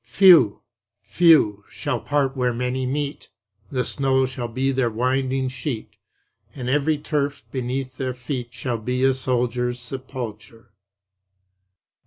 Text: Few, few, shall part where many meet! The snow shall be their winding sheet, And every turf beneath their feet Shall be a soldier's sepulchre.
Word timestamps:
Few, 0.03 0.59
few, 0.99 1.63
shall 1.69 1.99
part 1.99 2.35
where 2.35 2.55
many 2.55 2.87
meet! 2.87 3.29
The 3.69 3.85
snow 3.85 4.25
shall 4.25 4.47
be 4.47 4.71
their 4.71 4.89
winding 4.89 5.47
sheet, 5.49 5.95
And 6.55 6.67
every 6.67 6.97
turf 6.97 7.45
beneath 7.51 7.97
their 7.97 8.15
feet 8.15 8.47
Shall 8.51 8.79
be 8.79 9.03
a 9.03 9.13
soldier's 9.13 9.79
sepulchre. 9.79 10.73